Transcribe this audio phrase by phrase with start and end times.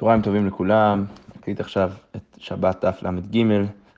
[0.00, 1.04] צהריים טובים לכולם,
[1.36, 3.44] נקליט עכשיו את שבת דף ל"ג,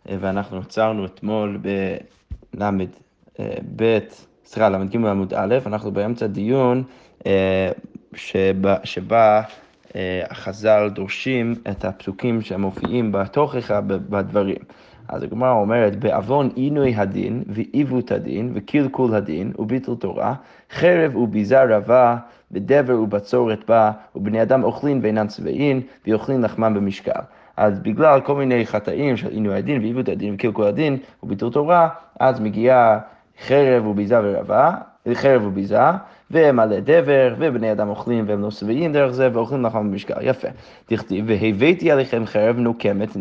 [0.07, 1.61] ואנחנו עצרנו אתמול
[2.55, 3.99] בל"ב,
[4.45, 6.83] סליחה, ל"ג עמוד א', אנחנו באמצע דיון
[7.27, 7.71] אה,
[8.15, 9.43] שבה, שבה
[9.97, 14.63] אה, החז"ל דורשים את הפסוקים שמופיעים בתוכחה בדברים.
[15.09, 20.35] אז הגמרא אומרת, בעוון עינוי הדין ועיוות הדין וקלקול הדין וביטול תורה,
[20.71, 22.17] חרב וביזה רבה
[22.53, 27.21] ודבר ובצורת בה, ובני אדם אוכלים ואינם שבעים, ואוכלים לחמם במשקל.
[27.57, 31.89] אז בגלל כל מיני חטאים של עינוי הדין ועיוות הדין וקלקול הדין וביטול תורה,
[32.21, 32.99] אז מגיעה
[33.47, 34.71] חרב וביזה ורבה,
[35.15, 35.81] חרב וביזה,
[36.31, 40.15] ומלא דבר, ובני אדם אוכלים והם לא שבעים דרך זה, ואוכלים לחם במשקל.
[40.21, 40.49] יפה.
[40.87, 43.17] תכתיב, והבאתי עליכם חרב נוקמת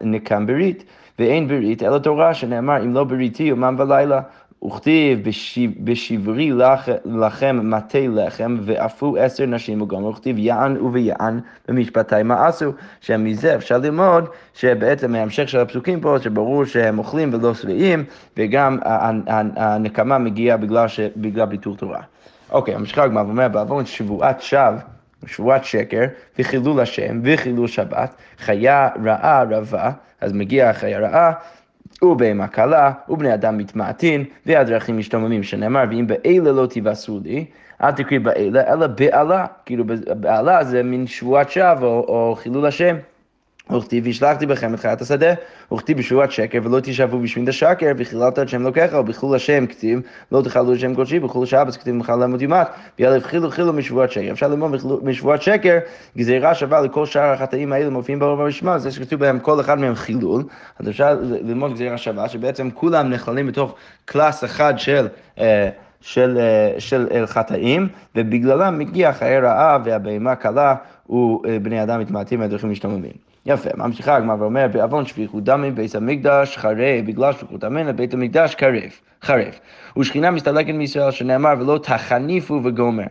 [0.00, 0.84] נקם ברית,
[1.18, 4.20] ואין ברית אלא תורה, שנאמר, אם לא בריתי יומם ולילה.
[4.64, 5.28] וכתיב
[5.84, 6.50] בשברי
[7.04, 14.28] לכם מטה לחם ואפו עשר נשים וגומר, וכתיב יען וביען במשפטי עשו, שמזה אפשר ללמוד
[14.54, 18.04] שבעצם ההמשך של הפסוקים פה, שברור שהם אוכלים ולא שבעים,
[18.36, 18.78] וגם
[19.56, 22.00] הנקמה מגיעה בגלל, בגלל ביטול תורה.
[22.50, 24.78] אוקיי, המשך הגמרא אומר, בעוון שבועת שווא,
[25.26, 26.04] שבועת שקר,
[26.38, 31.32] וחילול השם, וחילול שבת, חיה רעה רבה, אז מגיעה חיה רעה,
[32.02, 37.44] ובהמה קלה, ובני אדם מתמעטין, והדרכים משתוממים, שנאמר, ואם באלה לא תבשרו לי,
[37.82, 39.84] אל תקריא באלה, אלא בעלה, כאילו
[40.20, 42.96] בעלה זה מין שבועת שווא או, או חילול השם.
[43.70, 45.34] וכתיב והשלחתי בכם את חיית השדה,
[45.72, 50.00] וכתיב בשבועת שקר ולא תשאבו בשמין השקר, וחיללת את שם לוקח, ובחילול השם כתיב,
[50.32, 52.66] לא תחללו את שם קודשי, בחילול שבת כתיב מחלל לעמוד יומת,
[52.98, 54.32] ויאללה חילו חילו משבועת שקר.
[54.32, 55.78] אפשר ללמוד משבועת שקר,
[56.16, 59.94] גזירה שווה לכל שאר החטאים האלה מופיעים ברוב הרשימה, זה שכתוב בהם כל אחד מהם
[59.94, 60.42] חילול,
[60.78, 65.08] אז אפשר ללמוד גזירה שווה, שבעצם כולם נכללים בתוך קלאס אחד של...
[65.38, 65.68] אה,
[66.00, 66.38] של,
[66.78, 70.74] של חטאים, ובגללם מגיע חיי רעה והבהמה קלה
[71.08, 73.25] ובני אדם מתמעטים מהדרכים משתוממים.
[73.46, 78.54] יפה, ממשיכה הגמרא ואומר, בעוון שפיכות דמים בית המקדש חרב, בגלל שפיכות דמים לבית המקדש
[78.54, 78.90] קרב,
[79.22, 79.58] חרב.
[79.98, 83.04] ושכינה מסתלקת מישראל, שנאמר, ולא תחניפו וגומר.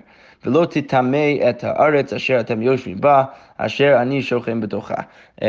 [0.45, 3.23] ולא תטמא את הארץ אשר אתם יושבים בה,
[3.57, 4.95] אשר אני שוכן בתוכה.
[5.41, 5.47] אמ,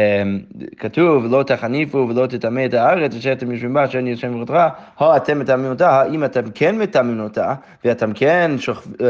[0.78, 4.68] כתוב, לא תחניפו ולא תטמא את הארץ אשר אתם יושבים בה, אשר אני יושבים בתוכה,
[4.98, 8.50] הו אתם מטמאים אותה, האם אתם כן מטמאים אותה, ואתם כן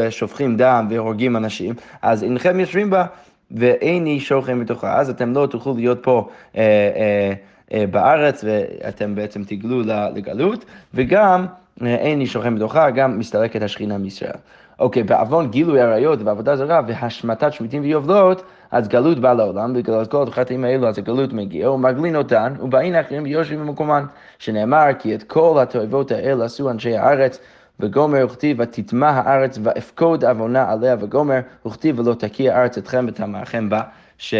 [0.09, 3.05] שופכים דם והורגים אנשים, אז אינכם יושבים בה.
[3.51, 6.61] ואיני שוכן בתוכה, אז אתם לא תוכלו להיות פה אה,
[6.95, 7.33] אה,
[7.73, 9.81] אה, בארץ ואתם בעצם תגלו
[10.15, 11.45] לגלות, וגם
[11.81, 14.37] אה, איני שוכן בתוכה, גם מסתלקת השכינה מישראל.
[14.79, 20.23] אוקיי, בעוון גילוי עריות ועבודה זרה והשמטת שמיטים ויובלות, אז גלות באה לעולם, בגלל כל
[20.27, 24.05] החטאים האלו אז הגלות מגיע, ומגלין אותן, ובאים אחרים ויושבים במקומן,
[24.39, 27.39] שנאמר כי את כל התועבות האלה עשו אנשי הארץ,
[27.79, 33.81] וגומר וכתיב ותטמע הארץ ואפקוד עוונה עליה וגומר וכתיב ולא תקיע הארץ אתכם ותמעכם בה
[34.17, 34.33] ש...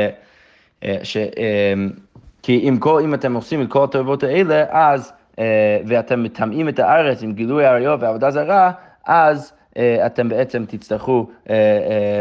[0.84, 1.90] אה, ש אמ,
[2.44, 6.80] כי אם, כל, אם אתם עושים את כל התועבות האלה אז אה, ואתם מטמאים את
[6.80, 8.72] הארץ עם גילוי עריות ועבודה זרה
[9.06, 11.30] אז אה, אתם בעצם תצטרכו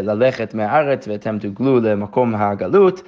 [0.03, 3.03] ללכת מהארץ ואתם תוגלו למקום הגלות.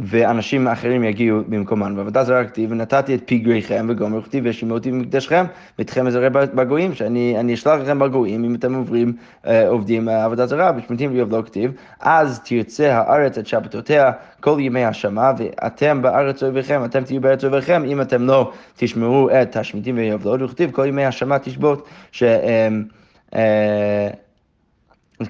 [0.00, 1.96] ואנשים אחרים יגיעו במקומן.
[1.96, 5.44] ועבודה זרה כתיב, ונתתי את פגריכם וגומר כתיב, והשימותי במקדשכם,
[5.78, 9.12] ואתכם אזרעי בגויים, שאני אשלח לכם בגויים, אם אתם עוברים,
[9.46, 15.32] אה, עובדים עבודה זרה, בשמותים ויובלו כתיב, אז תרצה הארץ את שבתותיה כל ימי השמה,
[15.38, 20.70] ואתם בארץ אויביכם, אתם תהיו בארץ אויביכם, אם אתם לא תשמרו את השמותים ויובלות, וכתיב
[20.70, 22.22] כל ימי השמה תשבות, ש...
[22.22, 22.68] אה,
[23.34, 24.08] אה,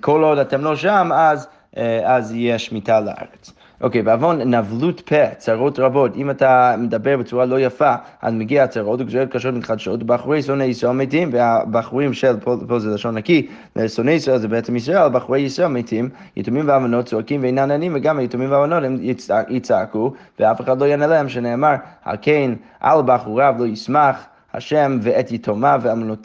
[0.00, 1.48] כל עוד אתם לא שם, אז,
[2.04, 3.52] אז יהיה שמיטה לארץ.
[3.80, 9.00] אוקיי, בעוון נבלות פה, צרות רבות, אם אתה מדבר בצורה לא יפה, אז מגיע צרות
[9.00, 13.46] וגזרות קשות מתחדשות, בחורי שונאי ישראל מתים, והבחורים של, פה, פה זה לשון נקי,
[13.88, 18.52] שונאי ישראל זה בעצם ישראל, בחורי ישראל מתים, יתומים ואמנות צועקים ואינם עננים, וגם היתומים
[18.52, 18.96] ואמנות הם
[19.48, 21.74] יצעקו, ואף אחד לא יענה להם, שנאמר,
[22.22, 22.50] כן
[22.80, 24.26] על בחוריו לא ישמח.
[24.54, 25.80] השם ואת יתומיו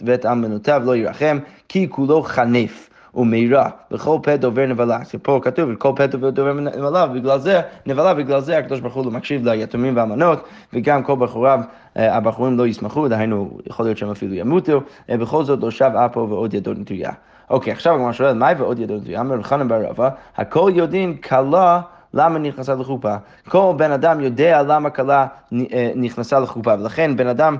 [0.05, 1.37] ואת אלמנותיו לא ירחם,
[1.69, 2.89] כי כולו חנף.
[3.15, 4.99] ומירה, וכל פה דובר נבלה.
[5.21, 9.11] פה כתוב, כל פה דובר נבלה, ובגלל זה, נבלה, בגלל זה הקדוש ברוך הוא לא
[9.11, 10.43] מקשיב ליתומים והאמנות,
[10.73, 11.59] וגם כל בחוריו,
[11.97, 15.91] אה, הבחורים לא ישמחו, דהיינו, יכול להיות שהם אפילו ימותו, אה, בכל זאת לא שב
[15.95, 17.11] אפו ועוד ידו נטויה.
[17.49, 19.21] אוקיי, עכשיו הגמרא שואל, מהי ועוד ידו נטויה?
[19.21, 21.81] אמר לחנן בר רבא, הכל יודעים כלה
[22.13, 23.15] למה נכנסה לחופה.
[23.49, 27.57] כל בן אדם יודע למה כלה אה, נכנסה לחופה, ולכן בן אדם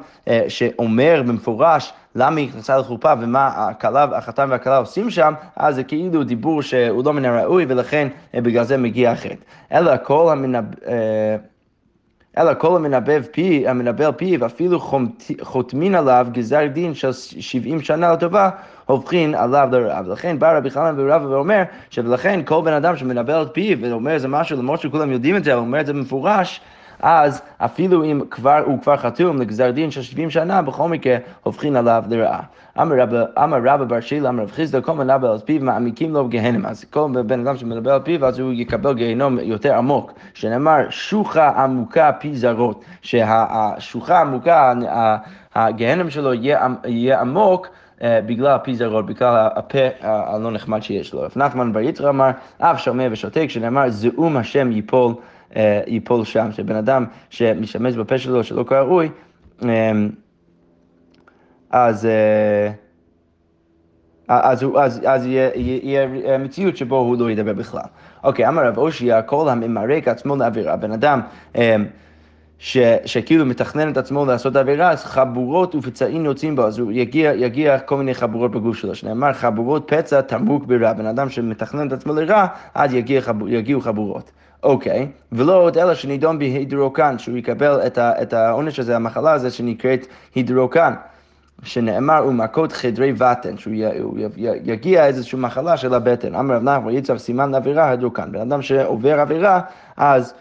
[0.47, 6.23] שאומר במפורש למה היא נכנסה לחופה ומה הכלה, החתן והכלה עושים שם, אז זה כאילו
[6.23, 9.35] דיבור שהוא לא מן הראוי, ולכן אה, בגלל זה מגיע החטא.
[9.71, 10.65] אלא כל המנב...
[12.37, 14.79] אלא כל המנבב פי, המנבל פיו, אפילו
[15.41, 18.49] חותמין עליו גזר דין של 70 שנה לטובה,
[18.85, 20.01] הופכין עליו לרעה.
[20.05, 24.27] ולכן בא רבי חנן ורבא ואומר, שלכן כל בן אדם שמנבל את פיו ואומר איזה
[24.27, 26.61] משהו, למרות שכולם יודעים את זה, הוא אומר את זה במפורש,
[27.01, 31.75] אז אפילו אם כבר, הוא כבר חתום לגזר דין של 70 שנה, בכל מקרה הופכין
[31.75, 32.41] עליו לרעה.
[32.81, 32.95] אמר
[33.63, 36.65] רבא בר שילה, אמר רב חיסדא, כל מנבל על פיו מעמיקים לו גהנם.
[36.65, 40.11] אז כל בן אדם שמדבר על פיו, אז הוא יקבל גיהנום יותר עמוק.
[40.33, 42.83] שנאמר, שוחה עמוקה פי זרות.
[43.01, 44.73] שהשוחה עמוקה,
[45.55, 46.33] הגהנם שלו
[46.85, 47.67] יהיה עמוק.
[48.03, 51.21] בגלל פי זרות, בגלל הפה הלא נחמד שיש לו.
[51.21, 55.30] רב נחמן בר יצחק אמר, אף שומע ושותק, שנאמר, זעום השם ייפול אה,
[55.87, 59.09] ייפול שם, שבן אדם שמשתמש בפה שלו שלא כראוי,
[59.63, 60.09] אמ,
[61.71, 62.05] אז...
[62.05, 62.71] אה,
[64.27, 67.81] אז, אז, אז יהיה, יהיה מציאות שבו הוא לא ידבר בכלל.
[68.23, 71.21] אוקיי, אמר רב אושיע, כל הממרק עצמו לעבירה, בן אדם
[71.55, 71.85] אמ,
[72.63, 77.33] ש, שכאילו מתכנן את עצמו לעשות עבירה, אז חבורות ופצעים יוצאים בו, אז הוא יגיע,
[77.33, 81.93] יגיע כל מיני חבורות בגוף שלו, שנאמר חבורות פצע תמוק ברע, בן אדם שמתכנן את
[81.93, 84.31] עצמו לרע, אז יגיע, יגיעו חבורות.
[84.63, 90.93] אוקיי, ולא עוד אלא שנידון בהידרוקן, שהוא יקבל את העונש הזה, המחלה הזו שנקראת הידרוקן.
[91.63, 93.73] שנאמר ומכות חדרי בטן, שהוא
[94.63, 96.35] יגיע איזושהי מחלה של הבטן.
[96.35, 98.31] אמר רב נחמן יצב סימן לעבירה הידרוקן.
[98.31, 99.61] בן אדם שעובר עבירה,
[99.97, 100.33] אז,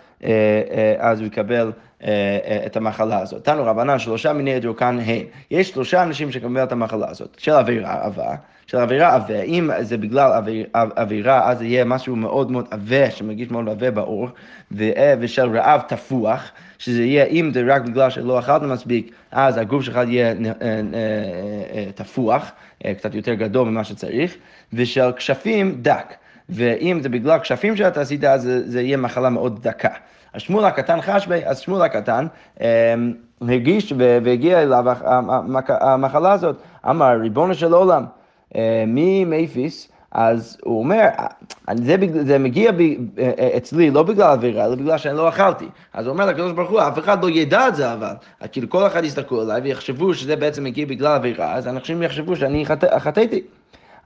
[0.99, 1.73] אז הוא יקבל
[2.05, 3.45] אה, את המחלה הזאת.
[3.45, 5.23] תנו רבנן שלושה מיני הידרוקן הם.
[5.51, 8.35] יש שלושה אנשים שקבלו את המחלה הזאת, של עבירה עבה.
[8.67, 13.51] של עבירה עבה, אם זה בגלל עבירה, אז זה יהיה משהו מאוד מאוד עבה, שמרגיש
[13.51, 14.29] מאוד עבה בעור,
[15.21, 20.01] ושל רעב תפוח, שזה יהיה, אם זה רק בגלל שלא אכלת מספיק, אז הגוף שלך
[20.09, 20.33] יהיה אה,
[20.63, 20.81] אה,
[21.75, 22.53] אה, תפוח,
[22.97, 24.37] קצת יותר גדול ממה שצריך,
[24.73, 26.15] ושל כשפים דק.
[26.51, 29.89] ואם זה בגלל כשפים שאתה עשית, אז זה, זה יהיה מחלה מאוד דקה.
[30.33, 32.27] אז שמואל הקטן חשבי, אז שמואל הקטן
[33.41, 34.85] הרגיש והגיע אליו
[35.69, 36.57] המחלה הזאת,
[36.91, 38.05] אמר, ריבונו של עולם,
[38.57, 41.07] אה, ממייפיס, אז הוא אומר,
[41.75, 42.81] זה, זה מגיע ב,
[43.19, 45.69] אה, אצלי לא בגלל עבירה, אלא בגלל שאני לא אכלתי.
[45.95, 48.15] אז הוא אומר לקדוש ברוך הוא, אף אחד לא ידע את זה אבל.
[48.53, 52.67] כאילו כל אחד יסתכלו עליי ויחשבו שזה בעצם מגיע בגלל עבירה, אז אנשים יחשבו שאני
[52.99, 53.43] חטאתי.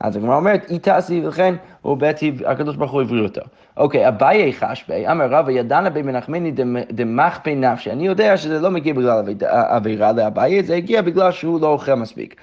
[0.00, 3.41] אז הגמרא אומרת, אי תעשי, ולכן הוא בעצם, הקדוש ברוך הוא הבריא אותו.
[3.76, 6.52] אוקיי, אביי חשבי, אמר רבא ידענה בי מנחמני
[6.93, 7.91] דמחפי נפשי.
[7.91, 12.37] אני יודע שזה לא מגיע בגלל עבירה לאביי, זה הגיע בגלל שהוא לא אוכל מספיק.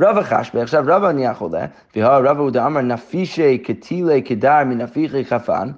[0.00, 1.66] רבא חשבי, עכשיו רבא נהיה חולה,
[1.96, 5.70] והרבא הוא דאמר נפישי כתילי כדר מנפיחי חפן.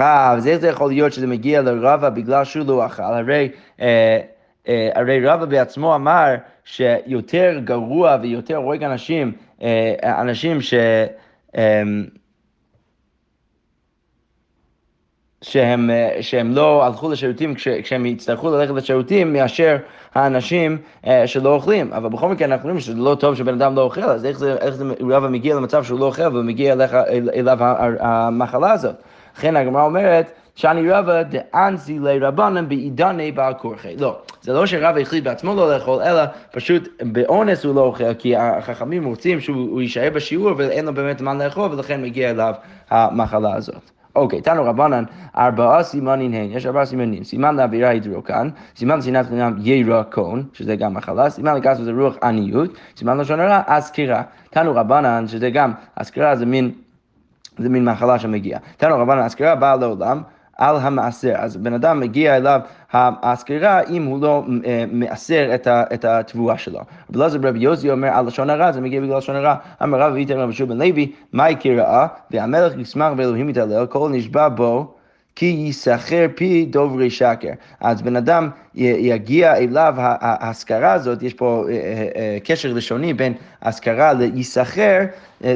[0.00, 3.02] אה, אז איך זה יכול להיות שזה מגיע לרבא בגלל שהוא לא אכל?
[3.02, 3.48] הרי,
[3.80, 4.20] אה,
[4.68, 6.34] אה, הרי רבא בעצמו אמר
[6.64, 9.32] שיותר גרוע ויותר הורג אנשים,
[10.02, 10.74] אנשים ש...
[11.56, 11.82] אה,
[15.42, 19.76] שהם, אה, שהם לא הלכו לשירותים כש, כשהם יצטרכו ללכת לשירותים מאשר
[20.14, 21.92] האנשים אה, שלא אוכלים.
[21.92, 24.56] אבל בכל מקרה אנחנו רואים שזה לא טוב שבן אדם לא אוכל, אז איך זה,
[24.56, 27.58] איך זה רבא מגיע למצב שהוא לא אוכל ומגיע אליך, אל, אליו
[28.00, 28.94] המחלה הזאת.
[29.36, 33.96] לכן הגמרא אומרת, שאני רבא דאנסי לרבנן בעידני בעל כורחי.
[33.96, 38.36] לא, זה לא שרבא החליט בעצמו לא לאכול, אלא פשוט באונס הוא לא אוכל, כי
[38.36, 42.54] החכמים רוצים שהוא יישאר בשיעור ואין לו באמת זמן לאכול, ולכן מגיע אליו
[42.90, 43.90] המחלה הזאת.
[44.16, 45.04] אוקיי, תנו רבנן,
[45.36, 50.94] ארבעה סימנים הן, יש ארבעה סימנים, סימן לאווירה הידרוקן, סימן לשנאת חינם ירקון, שזה גם
[50.94, 54.22] מחלה, סימן לגס זה רוח עניות, סימן לשון הרע, אזכירה.
[54.50, 56.70] תנו רבנן, שזה גם, אזכירה זה מין,
[57.58, 58.60] זה מין מחלה שמגיעה.
[58.76, 60.22] תנו רבנן, אזכירה באה לעולם.
[60.62, 61.34] על המעשר.
[61.36, 62.60] אז בן אדם מגיע אליו
[62.92, 66.78] הסקירה אם הוא לא אה, מעשר את התבואה שלו.
[67.10, 69.54] רבי אלעזר ברבי יוסי אומר על לשון הרע, זה מגיע בגלל לשון הרע.
[69.82, 72.06] אמר רב ואיתן רבי שוב בן לוי, מהי קראה?
[72.30, 74.94] והמלך ישמח ואלוהים יתעלל, כל נשבע בו.
[75.36, 77.52] כי ייסחר פי דוברי שקר.
[77.80, 83.32] אז בן אדם יגיע אליו ההשכרה הזאת, יש פה אה, אה, אה, קשר לשוני בין
[83.62, 85.00] השכרה לייסחר,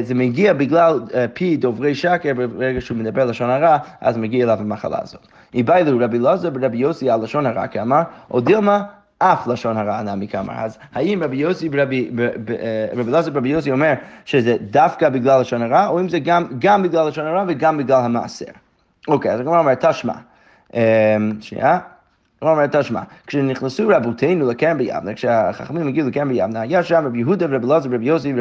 [0.01, 0.99] זה מגיע בגלל
[1.33, 5.27] פי דוברי שקר, ברגע שהוא מדבר לשון הרע, אז מגיע אליו המחלה הזאת.
[5.53, 8.83] איבאילו רבי אלעזר ברבי יוסי על לשון הרע כאמר, או דילמה
[9.19, 10.53] אף לשון הרע נמי כאמר.
[10.57, 12.11] אז האם רבי יוסי רבי
[13.07, 13.93] אלעזר ברבי יוסי אומר
[14.25, 18.01] שזה דווקא בגלל לשון הרע, או אם זה גם, גם בגלל לשון הרע וגם בגלל
[18.01, 18.66] המעשר?
[19.07, 20.13] אוקיי, אז הגמרא אומרת, תשמע.
[20.73, 20.79] אמ,
[21.41, 21.79] שנייה.
[22.41, 27.45] הגמרא אומרת, תשמע, כשנכנסו רבותינו לקרן ביבנה, כשהחכמים הגיעו לקרן ביבנה, היה שם רבי יהודה
[27.49, 28.33] ורבי אלעזר ורבי יוסי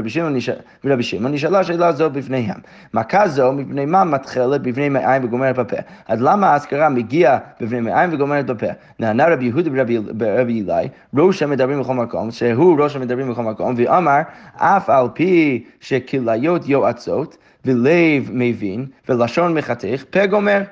[0.84, 2.56] ורבי שמעון, נשאלה שאלה זו בפניהם.
[2.94, 5.76] מכה זו מפני מה מתחלת בפני מעיים וגומרת בפה?
[6.08, 8.66] אז למה האזכרה מגיעה בפני מעיים וגומרת בפה?
[8.98, 9.70] נענה רבי יהודה
[10.18, 14.20] ורבי אלי, ראש המדברים בכל מקום, שהוא ראש המדברים בכל מקום, ואמר,
[14.56, 20.62] אף על פי שכליות יועצות, ולב מבין, ולשון מחתך, פה גומר.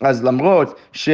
[0.00, 1.08] אז למרות ש...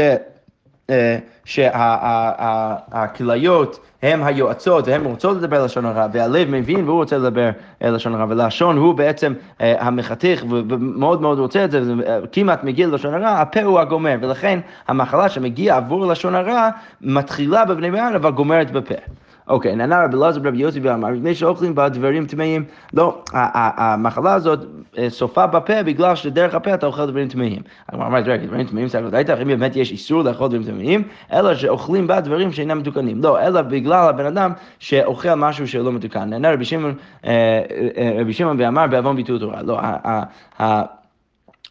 [1.44, 8.26] שהכליות הן היועצות והן רוצות לדבר לשון הרע, והלב מבין והוא רוצה לדבר לשון הרע,
[8.28, 11.82] ולשון הוא בעצם המחתך ומאוד מאוד רוצה את זה,
[12.22, 16.68] וכמעט מגיע ללשון הרע, הפה הוא הגומר, ולכן המחלה שמגיעה עבור לשון הרע
[17.00, 18.94] מתחילה בבני מיין אבל גומרת בפה.
[19.48, 22.64] אוקיי, נענה רבי אלעזר ורבי יוסי ואמר, מפני שאוכלים בה דברים טמאים.
[22.94, 24.58] לא, המחלה הזאת
[24.98, 27.62] אה, סופה בפה בגלל שדרך הפה אתה אוכל דברים טמאים.
[27.88, 31.02] הגמרא אומרת, רגע, דברים טמאים זה ודאי אם באמת יש איסור לאכול דברים טמאים,
[31.32, 33.22] אלא שאוכלים בה דברים שאינם מתוקנים.
[33.22, 36.28] לא, אלא בגלל הבן אדם שאוכל משהו שלא מתוקן.
[36.30, 37.62] נענה רבי שמעון אה,
[37.96, 39.62] אה, ואמר בעוון ביטול תורה.
[39.62, 39.80] לא,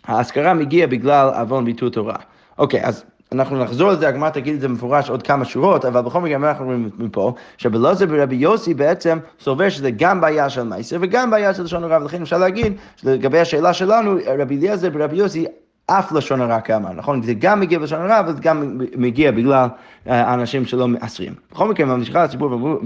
[0.07, 2.15] האזכרה מגיעה בגלל עוון ביטול תורה.
[2.57, 3.05] אוקיי, אז...
[3.31, 6.65] אנחנו נחזור לזה, הגמרא תגיד את זה במפורש עוד כמה שורות, אבל בכל מקרה אנחנו
[6.65, 11.63] רואים מפה, שבלעזר ורבי יוסי בעצם סובר שזה גם בעיה של מייסר וגם בעיה של
[11.63, 15.45] לשון הרע, ולכן אפשר להגיד שלגבי השאלה שלנו, רבי אליעזר ורבי יוסי
[15.87, 17.21] אף לשון הרע כאמר, נכון?
[17.21, 19.67] זה גם מגיע בלשון הרע, אבל זה גם מגיע בגלל
[20.07, 21.33] אה, אנשים שלא מעשרים.
[21.51, 22.77] בכל מקרה, ממשיכה הציבור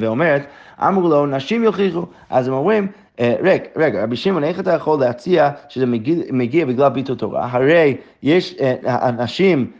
[0.00, 0.46] ואומרת,
[0.78, 2.86] אמרו לו, נשים יוכיחו, אז הם אומרים,
[3.20, 7.48] רגע, רגע, רבי שמעון, איך אתה יכול להציע שזה מגיע, מגיע בגלל ביטול תורה?
[7.52, 9.72] הרי יש אה, אנשים...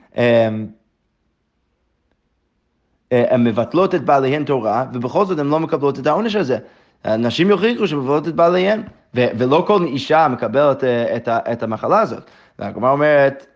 [3.10, 6.58] הן אה, מבטלות את בעליהן תורה, ובכל זאת הן לא מקבלות את העונש הזה.
[7.06, 8.82] נשים יוכיחו שמבטלות את בעליהן,
[9.14, 12.30] ולא כל אישה מקבלת את, את המחלה הזאת.
[12.58, 13.46] והגמרא אומרת,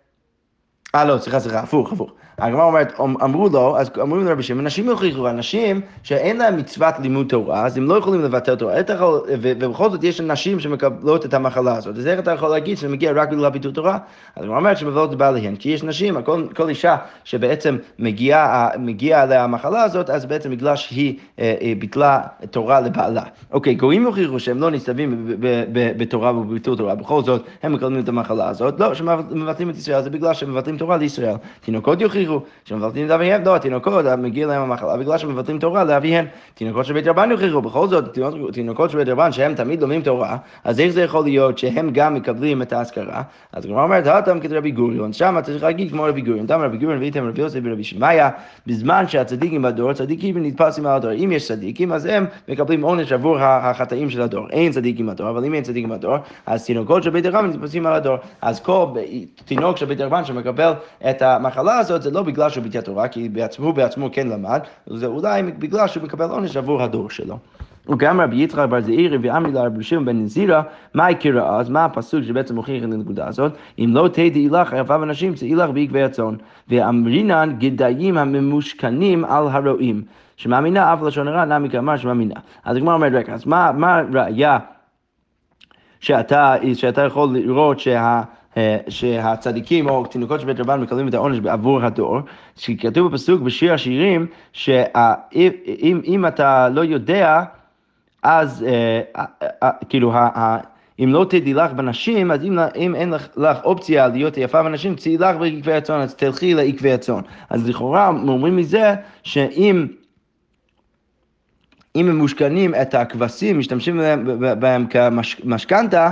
[0.94, 2.12] אה לא, סליחה, סליחה, הפוך, הפוך.
[2.38, 7.26] הגמרא אומרת, אמרו לו, אז אמרו לרבי שמעון, אנשים יוכיחו, אנשים שאין להם מצוות לימוד
[7.28, 8.74] תורה, אז הם לא יכולים לבטל תורה,
[9.28, 13.12] ובכל זאת יש אנשים שמקבלות את המחלה הזאת, אז איך אתה יכול להגיד שזה מגיע
[13.12, 13.98] רק בגלל ביטול תורה?
[14.36, 19.44] אז הגמרא אומרת שמבטלות בעליהן, כי יש נשים, כל, כל אישה שבעצם מגיעה מגיע אליה
[19.44, 23.22] המחלה הזאת, אז בעצם בגלל שהיא אה, אה, ביטלה תורה לבעלה.
[23.52, 25.36] אוקיי, גויים יוכיחו שהם לא נסתבים
[25.96, 30.10] בתורה ובביטול תורה, בכל זאת הם מקבלים את המחלה הזאת, לא, שמבטלים את ישראל זה
[30.10, 31.34] בגלל שמבטלים תורה לישראל.
[31.60, 36.26] תינוקות יוכיחו שמבטלים את אביהם, לא, התינוקות, מגיע להם המחלה בגלל שמבטלים תורה לאביהם.
[36.54, 38.18] תינוקות של בית רבן יוכיחו, בכל זאת,
[38.52, 42.14] תינוקות של בית רבן שהם תמיד לומדים תורה, אז איך זה יכול להיות שהם גם
[42.14, 43.22] מקבלים את האזכרה?
[43.52, 46.76] אז הגמרא אומרת, האטם כרבי גוריון, שם אתה צריך להגיד כמו רבי גוריון, דם רבי
[46.78, 48.30] גוריון ואיתם רבי יוסף ורבי שמעיה,
[48.66, 51.12] בזמן שהצדיקים בדור, צדיקים נתפסים על הדור.
[51.12, 54.46] אם יש צדיקים, אז הם מקבלים עונש עבור החטאים של הדור.
[54.50, 56.16] אין צדיקים בדור, אבל אם אין צדיקים בדור,
[56.46, 58.16] אז תינוקות של בית רבן נתפסים על הדור.
[58.42, 58.86] אז כל
[59.44, 60.67] תינוק של בית רבן שמקבל
[61.10, 65.06] את המחלה הזאת, זה לא בגלל שהוא ביטל תורה, כי בעצמו, בעצמו כן למד, זה
[65.06, 67.38] אולי בגלל שהוא מקבל עונש עבור הדור שלו.
[67.88, 70.62] וגם רבי יצחק בר זעירי ואמרי לרבי שמעון בן נזירה,
[70.94, 73.52] מה הקרא אז, מה הפסוק שבעצם מוכיח את הנקודה הזאת?
[73.78, 76.34] אם לא תדעי לך אהבה אנשים, צאי לך בעקבי הצאן.
[76.68, 80.02] ואמרינן גדיים הממושכנים על הרועים.
[80.36, 82.34] שמאמינה אף לשון הרע, נמי כאמר שמאמינה.
[82.64, 84.58] אז הגמרא אומרת, רגע, אז מה הראיה
[86.00, 88.22] שאתה, שאתה יכול לראות שה...
[88.58, 92.18] אה, שהצדיקים או תינוקות של בית רבן מקבלים את העונש בעבור הדור,
[92.56, 97.42] שכתוב בפסוק בשיר השירים, שאם אתה לא יודע,
[98.22, 99.00] אז אה,
[99.62, 100.12] אה, כאילו,
[101.04, 104.96] אם לא תדעי לך בנשים, אז אם, אם אין לך, לך אופציה להיות יפה בנשים,
[104.96, 107.20] צאי לך בעקבי הצאן, אז תלכי לעקבי הצאן.
[107.50, 109.86] אז לכאורה אומרים מזה שאם
[111.96, 114.00] אם הם מושכנים את הכבשים, משתמשים
[114.58, 116.10] בהם כמשכנתה,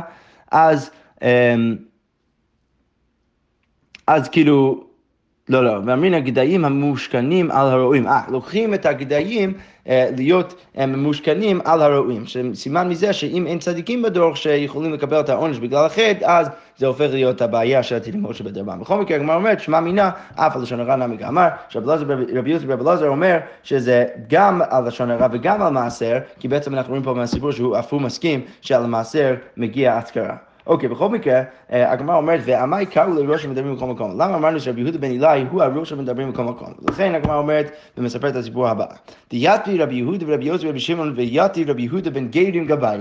[0.53, 0.91] אז...
[4.07, 4.85] אז כאילו,
[5.49, 8.07] לא, לא, ואמרין הגדיים המושכנים על הרועים.
[8.07, 9.55] אה, לוקחים את הגדיים
[9.89, 12.25] אה, להיות אה, ממושכנים על הרועים.
[12.55, 17.07] סימן מזה שאם אין צדיקים בדור שיכולים לקבל את העונש בגלל החטא, אז זה הופך
[17.11, 18.81] להיות הבעיה של התלמוד של בדרבן.
[18.81, 22.83] בכל מקרה, הגמרא אומרת, שמע מינה, אף על לשון הרע נמי אמר, שרבי יוסף רבי
[22.83, 27.15] אלעזר אומר שזה גם על לשון הרע וגם על מעשר, כי בעצם אנחנו רואים פה
[27.15, 30.37] מהסיפור שהוא אף הוא מסכים שעל המעשר מגיע אזכרה.
[30.67, 31.43] אוקיי, בכל מקרה,
[31.73, 34.11] אה, הגמרא אומרת, ועמי קראו לראש שמדברים בכל מקום.
[34.11, 36.73] למה אמרנו שרבי יהודה בן אלי הוא הראש שמדברים בכל מקום?
[36.91, 38.87] לכן הגמרא אומרת, ומספרת את הסיפור הבא.
[39.31, 43.01] דייתי רבי יהודה ורבי יוסי ורבי שמעון, ויתי רבי יהודה בן גרים גביו.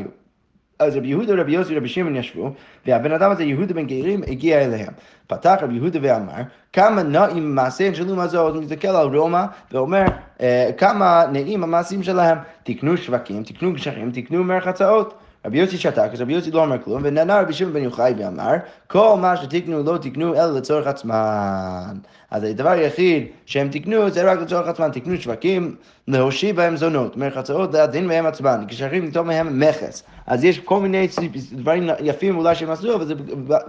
[0.79, 2.51] אז רבי יהודה, רבי יוסי ורבי שמעון ישבו,
[2.85, 4.93] והבן אדם הזה, יהודה בן גרים, הגיע אליהם.
[5.27, 6.41] פתח רבי יהודה ואמר,
[6.73, 10.05] כמה נעים מעשיהם של אומה זו, אז הוא מסתכל על רומא ואומר,
[10.41, 12.37] אה, כמה נעים המעשים שלהם.
[12.63, 15.13] תקנו שווקים, תקנו גשרים, תקנו מרחצאות.
[15.45, 18.53] רבי יוסי שתק, אז רבי יוסי לא אומר כלום, ונענה רבי שמעון בן יוחאי ואמר,
[18.87, 21.97] כל מה שתקנו לא תקנו אלא לצורך עצמן.
[22.31, 25.75] אז הדבר היחיד שהם תקנו זה רק לצורך עצמן, תקנו שווקים,
[26.07, 30.03] להושיב בהם זונות, מרחצאות להדין מהם עצמן, כשרים לטוב מהם מכס.
[30.27, 31.07] אז יש כל מיני
[31.51, 33.13] דברים יפים אולי שהם עשו, אבל זה,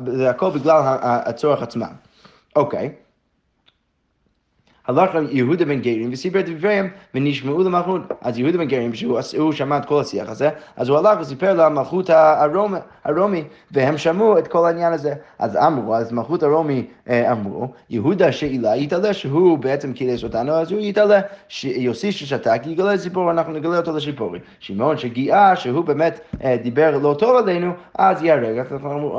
[0.07, 1.93] זה הכל בגלל הצורך עצמם.
[2.57, 3.06] אוקיי.
[4.87, 8.01] הלך יהודה בן גרים וסיפר את דבריהם ונשמעו למלכות.
[8.21, 12.11] אז יהודה בן גרים, שהוא שמע את כל השיח הזה, אז הוא הלך וסיפר למלכות
[12.11, 15.15] הרומי, הרומי והם שמעו את כל העניין הזה.
[15.39, 20.73] אז אמרו, אז מלכות הרומי אה, אמרו, יהודה שאילה יתעלה שהוא בעצם קילס אותנו, אז
[20.73, 21.21] הוא יתעלה,
[21.65, 24.39] יוסי ששתק יגלה סיפור, אנחנו נגלה אותו לשיפורי.
[24.61, 28.59] שמעון שגיאה, שהוא באמת אה, דיבר לא טוב עלינו, אז ייהרג,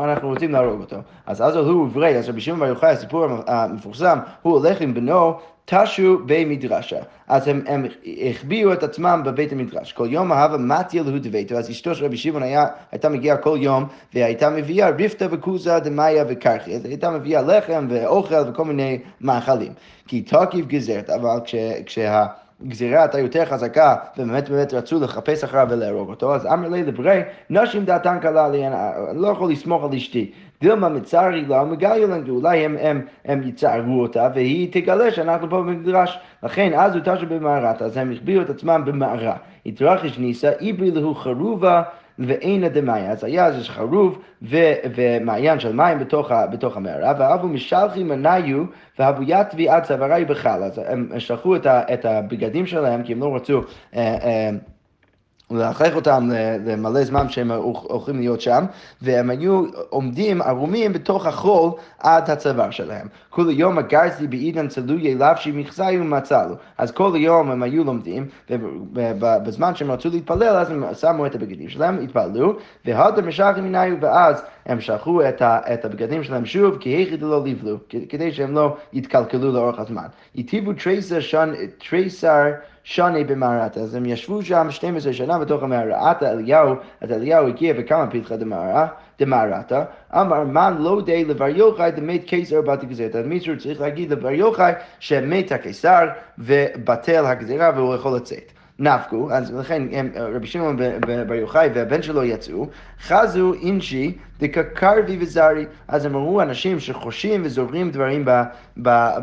[0.03, 0.97] אנחנו רוצים להרוג אותו.
[1.25, 5.33] אז אז הוא עברי, אז רבי שמעון בר יוחאי, הסיפור המפורסם, הוא הולך עם בנו
[5.69, 6.99] תשו במדרשה.
[7.27, 7.85] אז הם, הם
[8.29, 9.91] החביאו את עצמם בבית המדרש.
[9.93, 12.43] כל יום אהבה מתיה להוא דביתו, אז אשתו של רבי שמעון
[12.91, 16.75] הייתה מגיעה כל יום, והייתה מביאה ריפתא וכוזה דמאיה וקרחי.
[16.75, 19.73] אז הייתה מביאה לחם ואוכל וכל מיני מאכלים.
[20.07, 21.55] כי תקיף גזרת, אבל כש,
[21.85, 22.25] כשה...
[22.67, 27.21] גזירה הייתה יותר חזקה, ובאמת באמת רצו לחפש אחריו ולהרוג אותו, אז אמר לי לברי,
[27.49, 30.31] נשים דעתן קלה עליהן, אני לא יכול לסמוך על אשתי.
[30.61, 35.57] דילמה מצרי לה ומגליה לנו, אולי הם, הם, הם יצערו אותה והיא תגלה שאנחנו פה
[35.57, 36.19] במדרש.
[36.43, 39.35] לכן אז הוא תשע במערת, אז הם החביאו את עצמם במערה.
[39.65, 41.81] התרחש ניסה, איברי להו חרובה
[42.19, 43.11] ואין דמאיה.
[43.11, 44.19] אז היה אז חרוב
[44.95, 48.63] ומעיין של מים בתוך, בתוך המערה, ואבו משלחי מניו
[48.99, 50.63] ואבו יתבי עד צווארי בחל.
[50.63, 53.61] אז הם שלחו את, את הבגדים שלהם, כי הם לא רצו...
[53.95, 54.49] אה, אה,
[55.51, 56.29] להכריח אותם
[56.65, 58.65] למלא זמן שהם הולכים להיות שם,
[59.01, 63.07] והם היו עומדים ערומים בתוך החול עד הצוואר שלהם.
[63.29, 66.55] כל יום הגרסי בעידן צלויי לבשי מכסאי ומצלו.
[66.77, 71.69] אז כל יום הם היו לומדים, ובזמן שהם רצו להתפלל, אז הם שמו את הבגדים
[71.69, 77.17] שלהם, התפללו, והדר משחים מניו, ואז הם שלחו את, את הבגדים שלהם שוב, כי היכי
[77.17, 77.77] דלא לבלו,
[78.09, 80.05] כדי שהם לא יתקלקלו לאורך הזמן.
[80.35, 80.71] הטיבו
[81.79, 82.51] תריסר
[82.89, 87.73] שני במערת, אז הם ישבו שם 12 שנה בתוך המערה, עתה אליהו, אז אליהו הגיע
[87.77, 88.35] וכמה פתחה
[89.19, 94.11] דמערתה, אמר מן לא די לבר יוחאי דמת קיסר בת הגזרת, אז מישהו צריך להגיד
[94.11, 96.07] לבר יוחאי שמת הקיסר
[96.39, 98.51] ובטל הגזירה והוא יכול לצאת.
[98.79, 100.77] נפקו, אז לכן הם, רבי שמעון
[101.27, 102.67] בר יוחאי והבן שלו יצאו,
[103.01, 108.25] חזו אינשי דקקרבי וזרי, אז הם אמרו אנשים שחושים וזורים דברים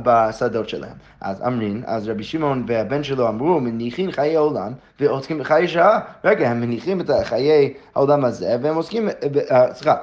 [0.02, 0.96] בשדות שלהם.
[1.20, 6.00] אז אמרין, אז רבי שמעון והבן שלו אמרו, מניחים חיי העולם ועוסקים בחיי שעה.
[6.24, 9.08] רגע, הם מניחים את חיי העולם הזה והם עוסקים,
[9.50, 9.96] אה, סליחה.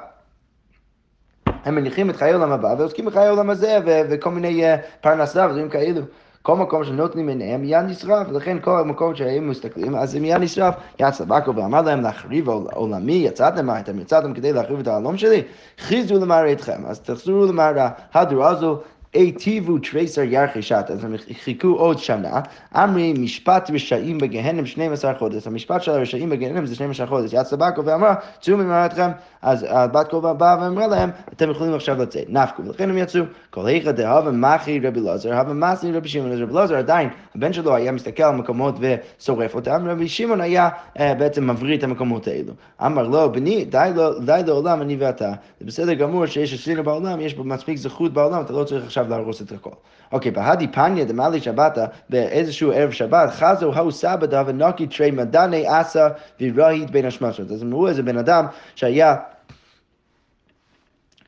[1.64, 5.68] הם מניחים את חיי העולם הבא ועוסקים בחיי העולם הזה וכל מיני אה, פרנסה ודברים
[5.68, 6.00] כאלו.
[6.42, 10.74] כל מקום שנותנים עיניהם מיד נשרף, ולכן כל מקום שהיו מסתכלים, אז זה מיד נשרף.
[11.00, 15.42] יצא בקו ואמר להם להחריב עולמי, יצאתם מה אתם יצאתם כדי להחריב את העלום שלי?
[15.78, 18.80] חיזו למערתכם, אז תחזרו למערה, הדרו הזו
[19.14, 22.40] היטיבו תריסר ירחי שעת, אז הם חיכו עוד שנה.
[22.76, 25.46] אמרי משפט רשעים בגהנם 12 חודש.
[25.46, 27.32] המשפט של הרשעים בגהנם זה 12 חודש.
[27.32, 29.10] יצא בקו ואמרה, צאו ממערתכם.
[29.42, 32.24] אז הבת קרובה באה ואמרה להם, אתם יכולים עכשיו לצאת.
[32.28, 32.62] נפקו.
[32.64, 33.22] ולכן הם יצאו.
[33.50, 36.32] כל היכא דהבה מחי רבי לוזר, הווה מסי רבי שמעון.
[36.32, 40.68] אז רבי לוזר עדיין, הבן שלו היה מסתכל על מקומות ושורף אותם, רבי שמעון היה
[40.68, 42.52] uh, בעצם מבריא את המקומות האלו.
[42.86, 45.32] אמר לו, בני, די, לעולם אני ואתה.
[45.60, 49.42] זה בסדר גמור שיש אצלנו בעולם, יש מספיק זכות בעולם, אתה לא צריך עכשיו להרוס
[49.42, 49.70] את הכל.
[50.12, 56.08] אוקיי, בהדי פניה דמאלי שבתה, באיזשהו ערב שבת, חזו האו סבא ונוקי תרי מדני אסה
[56.40, 57.50] וירהיט בין השמשות.
[57.50, 59.16] אז ראו איזה בן אדם שהיה...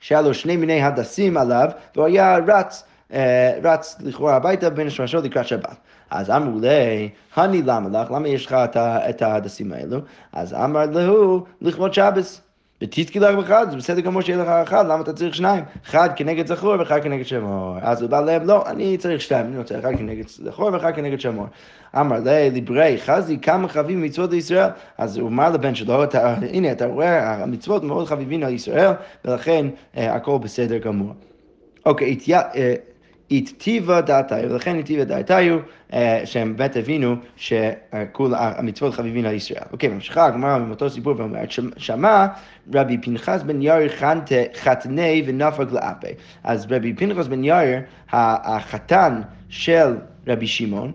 [0.01, 5.25] שהיה לו שני מיני הדסים עליו, והוא היה רץ, אה, רץ לכאורה הביתה בין השמשות
[5.25, 5.77] לקראת שבת.
[6.11, 9.99] אז אמרו לי, הני למה לך, למה יש לך את ההדסים האלו?
[10.33, 12.41] אז אמר לו, לכבוד שבס.
[12.83, 15.65] ותתקי לך אחד, זה בסדר גמור שיהיה לך אחד, למה אתה צריך שניים?
[15.87, 17.77] אחד כנגד זכור ואחד כנגד שמור.
[17.83, 21.21] אז הוא בא להם, לא, אני צריך שתיים, אני רוצה אחד כנגד זכור ואחד כנגד
[21.21, 21.47] שמור.
[22.01, 24.69] אמר לי, ליברי, חזי, כמה חביבים מצוות לישראל?
[24.99, 26.03] אז הוא אמר לבן שלו,
[26.53, 28.93] הנה, אתה רואה, המצוות מאוד חביבים על ישראל,
[29.25, 31.13] ולכן אה, הכל בסדר גמור.
[31.87, 32.19] אוקיי,
[33.35, 35.59] איתיבה דעתיו, ולכן איתיבה דעתיו,
[35.92, 39.62] אה, שהם באמת הבינו שכל המצוות חביבין על ישראל.
[39.73, 42.27] אוקיי, ממשיכה הגמרא עם אותו סיפור ואומרת, שמע
[42.75, 43.92] רבי פנחס בן יאיר
[44.57, 46.09] חתני ונפק לאפה.
[46.44, 47.79] אז רבי פנחס בן יאיר,
[48.12, 50.92] החתן של רבי שמעון,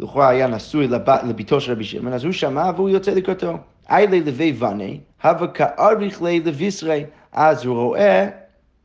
[0.00, 0.88] לכאורה היה נשוי
[1.28, 3.58] לביתו של רבי שמעון, אז הוא שמע והוא יוצא לקראתו.
[3.90, 7.04] איילי לוי בני, הווה כאריך לי לבישרי.
[7.32, 8.28] אז הוא רואה,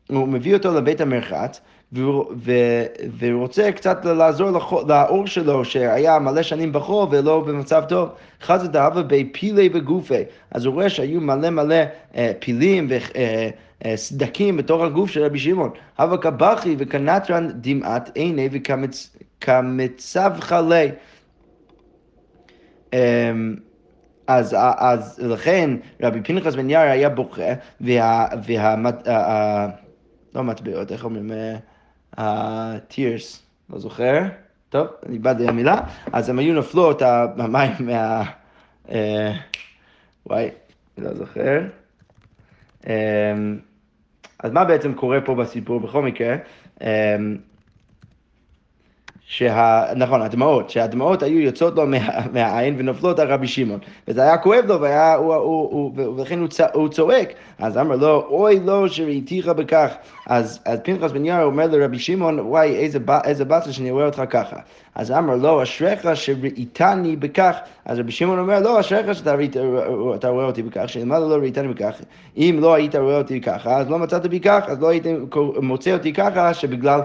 [0.08, 1.62] הוא מביא אותו לבית המרחץ,
[1.96, 4.50] והוא רוצה קצת לעזור
[4.88, 8.10] לאור שלו, שהיה מלא שנים בחור ולא במצב טוב.
[8.42, 10.24] חזת דהבה בפילי בגופי.
[10.52, 11.76] אז הוא רואה שהיו מלא מלא
[12.16, 12.90] אה, פילים
[13.86, 15.70] וסדקים אה, אה, בתוך הגוף של רבי שמעון.
[15.98, 20.92] הווה כבכי וכנטרן דמעת עיני וכמצב חלי.
[22.94, 23.56] אמ,
[24.28, 25.70] אז, אז לכן
[26.02, 28.28] רבי פנחס בן יאיר היה בוכה, וה...
[28.48, 29.68] וה, וה
[30.36, 31.32] לא מטבעות, איך אומרים?
[32.18, 33.40] ה-tears.
[33.70, 34.22] לא זוכר.
[34.70, 35.82] טוב, איבדתי המילה.
[36.14, 38.24] אז הם היו נופלות המים מה...
[38.92, 39.32] אה,
[40.26, 40.50] וואי,
[40.98, 41.62] לא זוכר.
[42.88, 43.34] אה,
[44.40, 46.36] אז מה בעצם קורה פה בסיפור בכל מקרה?
[49.28, 49.84] שה...
[49.96, 51.98] נכון, הדמעות, שהדמעות היו יוצאות לו מה...
[52.34, 53.80] מהעין ונופלות על רבי שמעון.
[54.08, 56.60] וזה היה כואב לו, והיה, הוא, הוא, הוא, ולכן הוא, צ...
[56.74, 57.34] הוא צועק.
[57.60, 59.94] אז אמר לו, אוי לו שראיתיך בכך.
[60.28, 64.22] אז, אז פנחס בן יאיר אומר לרבי שמעון, וואי, איזה, איזה באסה שאני רואה אותך
[64.30, 64.58] ככה.
[64.96, 67.56] אז אמר לו, אשריך שראיתני בכך.
[67.86, 72.02] אז רבי שמעון אומר, לא, אשריך שאתה רואה אותי בכך, שלמעלה לא ראיתני בכך.
[72.38, 75.04] אם לא היית רואה אותי ככה, אז לא מצאת בי כך, אז לא היית
[75.62, 77.02] מוצא אותי ככה, שבגלל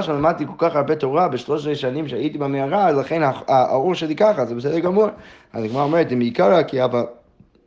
[0.00, 4.78] שלמדתי כל כך הרבה תורה בשלוש שנים שהייתי במערה, לכן האור שלי ככה, זה בסדר
[4.78, 5.06] גמור.
[5.52, 7.02] אז הגמרא אומרת, זה מעיקרא, כי אבל...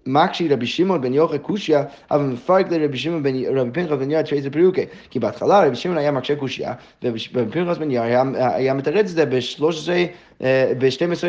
[0.08, 1.80] מקשי רבי שמעון בן יוחא קושיא,
[2.12, 4.86] אבל מפרק לרבי שמעון בן רבי פנחס בן יאיר תפייסא פירוקי.
[5.10, 6.68] כי בהתחלה רבי שמעון היה מקשה קושיא,
[7.04, 7.20] ורבי
[7.52, 8.04] פנחס בן יאיר
[8.38, 9.90] היה מתרץ את זה ב-13,
[10.80, 11.24] ב-12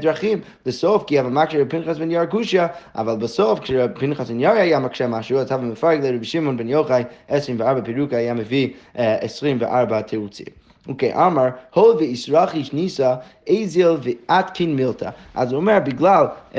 [0.00, 0.40] דרכים.
[0.66, 2.62] לסוף, כי אבל מקשה רבי פנחס בן יאיר קושיא,
[2.94, 6.68] אבל בסוף, כשרבי פנחס בן יאיר היה מקשה משהו, אז אבל מפרק לרבי שמעון בן
[6.68, 10.46] יוחאי 24 פירוקי היה מביא 24 תירוצים.
[10.88, 13.14] אוקיי, okay, אמר, הוד וישרח איש ניסה,
[13.46, 15.10] איזיל ואתקין מילתא.
[15.34, 16.26] אז הוא אומר, בגלל...
[16.52, 16.56] Um,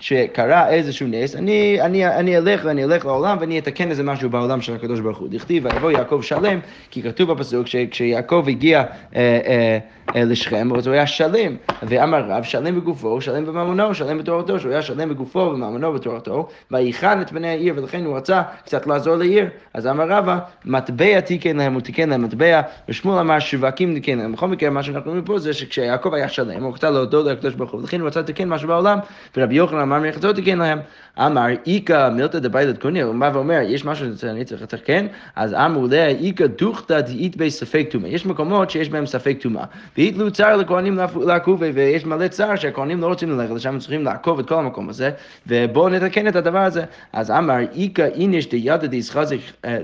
[0.00, 4.60] שקרה איזשהו נס, אני, אני, אני אלך ואני אלך לעולם ואני אתקן איזה משהו בעולם
[4.60, 5.28] של הקדוש ברוך הוא.
[5.30, 6.60] דכתיב ויבוא יעקב שלם,
[6.90, 8.84] כי כתוב בפסוק שכשיעקב הגיע אה,
[9.16, 9.78] אה,
[10.16, 14.72] אה, לשכם, אז הוא היה שלם, ואמר רב שלם בגופו, שלם בממונו, שלם בתורתו, שהוא
[14.72, 19.48] היה שלם בגופו ובממונו ובתורתו, ויחן את בני העיר, ולכן הוא רצה קצת לעזור לעיר.
[19.74, 24.32] אז אמר רבא, מטבע תיקן להם, הוא תיקן להם מטבע, ושמואל אמר שווקים תיקן להם.
[24.32, 27.70] בכל מקרה, מה שאנחנו אומרים פה זה שכשיעקב היה שלם, הוא רצה להודות לקדוש ברוך
[27.70, 28.98] הוא, ולכן הוא רצה לתקן משהו בעולם,
[29.36, 30.78] ורבי יוחנן אמר מלאכתו תיקן להם.
[31.18, 35.86] אמר איכא מילתא דבייתא קוניה, הוא בא ואומר, יש משהו שאני צריך לתקן, אז אמרו
[35.86, 38.08] לה, איכא דוכתא דאית בי ספק טומאה.
[38.10, 39.64] יש מקומות שיש בהם ספק טומאה.
[39.98, 44.48] והתלו צר לכהנים לעקוב, ויש מלא צער שהכהנים לא רוצים ללכת לשם, צריכים לעקוב את
[44.48, 45.10] כל המקום הזה,
[45.46, 46.84] ובואו נתקן את הדבר הזה.
[47.12, 48.86] אז אמר איכא איניש דיתא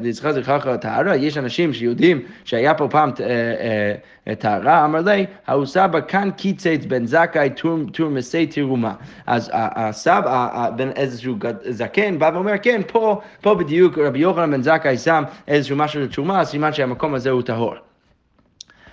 [0.01, 3.95] דיסחזק חכא טהרה, יש אנשים שיודעים שהיה פה פעם אה,
[4.29, 7.51] אה, טהרה, אמר לי, האוסבא כאן קיצץ בן זכאי
[7.93, 8.95] תורמסי תרומה.
[9.27, 10.69] אז הסבא,
[11.17, 11.37] איזשהו
[11.69, 16.45] זקן, בא ואומר, כן, פה, פה בדיוק רבי יוחנן בן זכאי שם איזשהו משהו לתרומה,
[16.45, 17.75] סימן שהמקום הזה הוא טהור.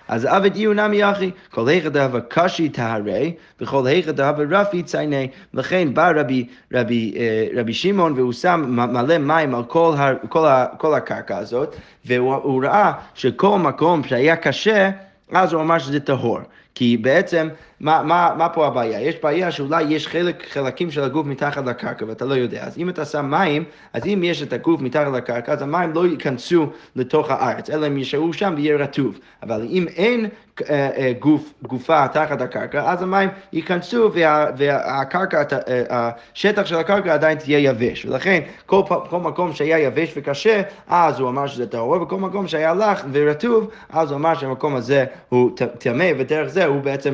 [0.08, 5.28] אז עבד איהו נמי אחי, כל היכא דהבה קשי טהרי, וכל היכא דהבה רפי צייני.
[5.54, 7.14] לכן בא רבי, רבי,
[7.56, 12.64] רבי שמעון והוא שם מלא מים על כל, הר, כל, ה, כל הקרקע הזאת, והוא
[12.64, 14.90] ראה שכל מקום שהיה קשה,
[15.32, 16.40] אז הוא אמר שזה טהור.
[16.76, 17.48] כי בעצם,
[17.84, 19.02] מה, מה, מה פה הבעיה?
[19.02, 22.64] יש בעיה שאולי יש חלק, חלקים של הגוף מתחת לקרקע ואתה לא יודע.
[22.64, 26.08] אז אם אתה שם מים, אז אם יש את הגוף מתחת לקרקע, אז המים לא
[26.08, 29.20] ייכנסו לתוך הארץ, אלא הם יישארו שם ויהיה רטוב.
[29.44, 30.28] אבל אם אין
[30.70, 37.14] אה, אה, גוף, גופה תחת הקרקע, אז המים ייכנסו וה, והקרקע, אה, השטח של הקרקע
[37.14, 38.06] עדיין תהיה יבש.
[38.06, 42.74] ולכן כל, כל מקום שהיה יבש וקשה, אז הוא אמר שזה טהור, וכל מקום שהיה
[42.74, 47.14] לח ורטוב, אז הוא אמר שהמקום הזה הוא טמא, ודרך זה הוא בעצם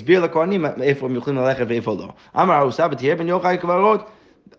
[0.00, 2.08] הסביר לכהנים איפה הם יכולים ללכת ואיפה לא.
[2.42, 4.10] אמר אהוסה ותהיה בן יוחאי קברות.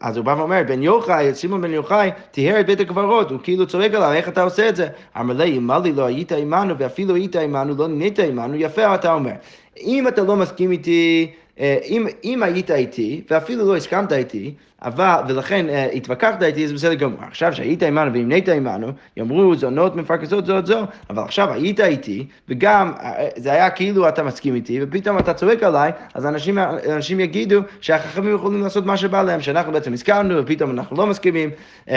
[0.02, 3.68] אז הוא בא ואומר, בן יוחאי, שמעון בן יוחאי, טיהר את בית הקברות, הוא כאילו
[3.68, 4.88] צועק עליו, איך אתה עושה את זה?
[5.20, 9.14] אמר לי, אם לי לא היית עמנו, ואפילו היית עמנו, לא נהיית עמנו, יפה אתה
[9.14, 9.32] אומר.
[9.78, 15.66] אם אתה לא מסכים איתי, אם, אם היית איתי, ואפילו לא הסכמת איתי, אבל, ולכן
[15.70, 17.20] uh, התווכחת איתי, זה בסדר גמור.
[17.22, 21.80] עכשיו שהיית עמנו ואם נהיית עמנו, יאמרו זונות מפרקסות זו את זו, אבל עכשיו היית
[21.80, 23.02] איתי, וגם uh,
[23.36, 26.58] זה היה כאילו אתה מסכים איתי, ופתאום אתה צועק עליי, אז אנשים,
[26.90, 31.50] אנשים יגידו שהחכמים יכולים לעשות מה שבא להם, שאנחנו בעצם הסכמנו, ופתאום אנחנו לא מסכימים.
[31.88, 31.92] Um,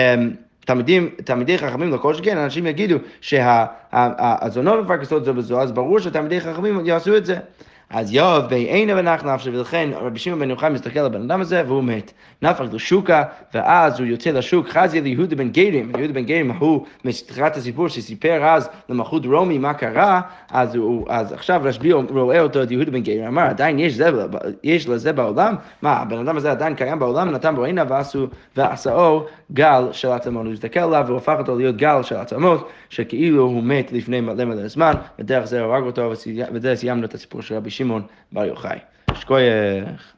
[0.67, 6.87] תלמידים, תלמידי חכמים לכל שכן, אנשים יגידו שהזונות מפרקסות זו בזו, אז ברור שתלמידי חכמים
[6.87, 7.37] יעשו את זה.
[7.95, 11.63] אז יואב בעיניו ונח נפשו, ולכן רבי שמעון בן יוחאי מסתכל על הבן אדם הזה
[11.67, 12.13] והוא מת.
[12.43, 13.23] נפח לשוקה,
[13.55, 18.45] ואז הוא יוצא לשוק, חזי ליהודה בן גרים, יהודה בן גרים הוא מתחילת הסיפור שסיפר
[18.45, 23.03] אז למלכות רומי מה קרה, אז, הוא, אז עכשיו רשב"י רואה אותו, את יהודה בן
[23.03, 24.11] גרים, אמר עדיין יש, זה,
[24.65, 25.55] יש לזה בעולם?
[25.83, 27.87] מה, הבן אדם הזה עדיין קיים בעולם, נתן בו עיניו
[28.57, 30.47] ועשאו גל של עצמות.
[30.47, 34.69] הוא הסתכל עליו והפך אותו להיות גל של עצמות, שכאילו הוא מת לפני מלא מלא
[34.69, 36.13] זמן, ודרך זה הרג אותו,
[36.51, 38.79] ובזה סיימנו את הסיפור של רבי שמעון בר יוחאי.
[39.15, 40.14] שכוייך.